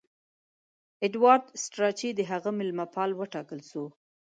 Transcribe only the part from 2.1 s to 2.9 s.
د هغه مېلمه